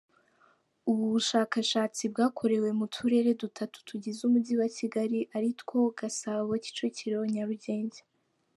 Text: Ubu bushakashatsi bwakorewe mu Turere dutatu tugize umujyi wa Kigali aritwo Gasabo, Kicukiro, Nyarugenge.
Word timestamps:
Ubu 0.91 1.05
bushakashatsi 1.13 2.03
bwakorewe 2.11 2.69
mu 2.79 2.85
Turere 2.95 3.29
dutatu 3.41 3.77
tugize 3.87 4.19
umujyi 4.27 4.53
wa 4.61 4.67
Kigali 4.77 5.19
aritwo 5.35 5.77
Gasabo, 5.97 6.51
Kicukiro, 6.63 7.19
Nyarugenge. 7.35 8.01